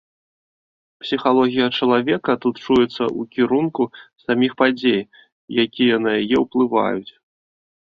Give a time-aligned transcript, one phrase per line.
[1.01, 3.83] Псіхалогія чалавека тут чуецца ў кірунку
[4.25, 4.99] саміх падзей,
[5.67, 7.11] якія на яе ўплываюць.